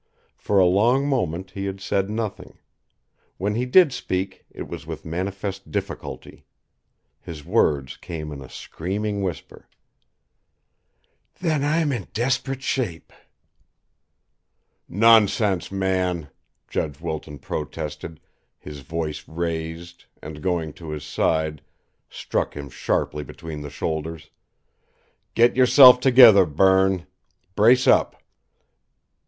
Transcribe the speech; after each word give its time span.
For 0.35 0.57
a 0.57 0.65
long 0.65 1.07
moment, 1.07 1.51
he 1.51 1.65
had 1.65 1.79
said 1.79 2.09
nothing. 2.09 2.57
When 3.37 3.53
he 3.53 3.67
did 3.67 3.93
speak, 3.93 4.47
it 4.49 4.67
was 4.67 4.87
with 4.87 5.05
manifest 5.05 5.69
difficulty. 5.69 6.43
His 7.19 7.45
words 7.45 7.97
came 7.97 8.31
in 8.31 8.41
a 8.41 8.49
screaming 8.49 9.21
whisper: 9.21 9.69
"Then, 11.39 11.63
I'm 11.63 11.91
in 11.91 12.07
desperate 12.15 12.63
shape!" 12.63 13.13
"Nonsense, 14.89 15.71
man!" 15.71 16.31
Judge 16.67 16.99
Wilton 16.99 17.37
protested, 17.37 18.19
his 18.57 18.79
voice 18.79 19.27
raised, 19.27 20.05
and, 20.19 20.41
going 20.41 20.73
to 20.73 20.89
his 20.89 21.03
side, 21.03 21.61
struck 22.09 22.55
him 22.57 22.71
sharply 22.71 23.23
between 23.23 23.61
the 23.61 23.69
shoulders. 23.69 24.31
"Get 25.35 25.55
yourself 25.55 25.99
together, 25.99 26.47
Berne! 26.47 27.05
Brace 27.55 27.85
up!" 27.85 28.23